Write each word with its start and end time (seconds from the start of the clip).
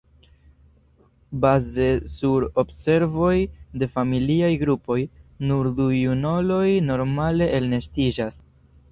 Baze 1.41 1.87
sur 2.15 2.39
observoj 2.61 3.33
de 3.83 3.87
familiaj 3.97 4.49
grupoj, 4.61 4.97
nur 5.51 5.69
du 5.81 5.87
junuloj 5.97 6.71
normale 6.89 7.51
elnestiĝas. 7.59 8.35